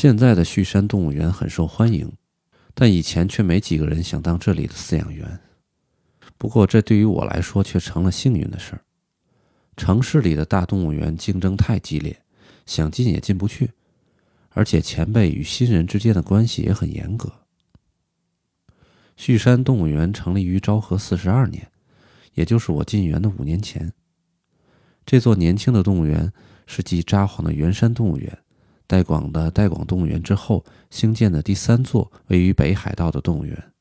[0.00, 2.12] 现在的旭山动物园很受欢迎，
[2.72, 5.40] 但以前却没几个人想当这里的饲养员。
[6.36, 8.82] 不过，这对于我来说却成了幸运的事儿。
[9.76, 12.16] 城市里的大动物园竞争太激烈，
[12.64, 13.72] 想进也进不去，
[14.50, 17.32] 而且前辈与新人之间的关系也很严格。
[19.16, 21.68] 旭山动物园成立于昭和四十二年，
[22.34, 23.92] 也就是我进园的五年前。
[25.04, 26.32] 这座年轻的动物园
[26.68, 28.38] 是继札幌的圆山动物园、
[28.88, 33.72] 代广的代广动物园之后兴建的第三座位于北海道的动物园。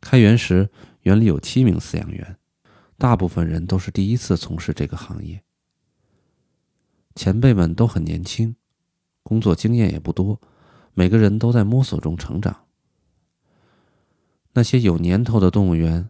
[0.00, 0.70] 开园时，
[1.02, 2.38] 园里有七名饲养员，
[2.96, 5.42] 大部分人都是第一次从事这个行业。
[7.16, 8.54] 前辈们都很年轻，
[9.24, 10.40] 工作经验也不多，
[10.94, 12.66] 每个人都在摸索中成长。
[14.52, 16.08] 那些有年头的动物园，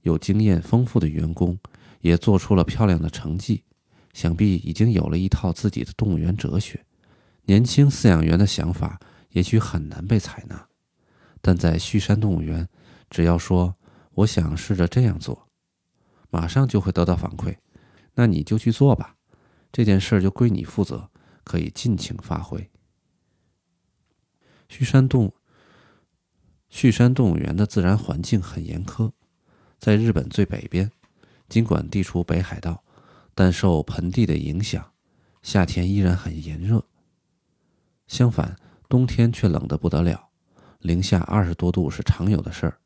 [0.00, 1.56] 有经验丰富的员工，
[2.00, 3.62] 也做出了漂亮的成绩，
[4.12, 6.84] 想必已经有了一套自己的动物园哲学。
[7.44, 9.00] 年轻饲养员的想法
[9.30, 10.68] 也许很难被采纳，
[11.40, 12.68] 但在旭山动物园，
[13.08, 13.76] 只要说
[14.14, 15.48] 我想试着这样做，
[16.30, 17.56] 马上就会得到反馈。
[18.14, 19.16] 那你就去做吧，
[19.72, 21.10] 这件事就归你负责，
[21.44, 22.70] 可以尽情发挥。
[24.68, 25.32] 旭山动。
[26.68, 29.10] 旭山动物园的自然环境很严苛，
[29.78, 30.92] 在日本最北边，
[31.48, 32.84] 尽管地处北海道，
[33.38, 34.90] 但受盆地的影响，
[35.42, 36.84] 夏天依然很炎热。
[38.08, 38.56] 相反，
[38.88, 40.30] 冬天却冷得不得了，
[40.80, 42.80] 零下二十多度是常有的事儿。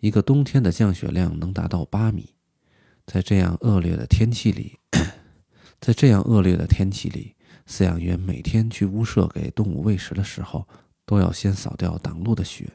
[0.00, 2.34] 一个冬天的降雪量能达到八米，
[3.06, 4.78] 在这样恶劣的天气里，
[5.80, 7.34] 在这样恶劣的天气里，
[7.66, 10.68] 饲养员每天去屋舍给动物喂食的时候。
[11.06, 12.72] 都要先扫掉挡路的雪。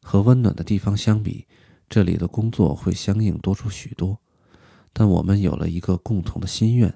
[0.00, 1.46] 和温暖的地方相比，
[1.88, 4.22] 这里的工作会相应多出许多。
[4.92, 6.92] 但我们有了一个共同的心愿，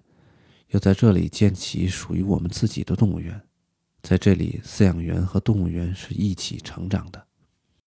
[0.70, 3.40] 要在这里建起属于我们自己的动物园。
[4.02, 7.26] 在这里，饲养员和动物园是一起成长的。